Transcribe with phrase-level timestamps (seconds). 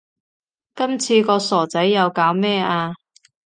[0.73, 2.95] 今次個傻仔又搞咩呀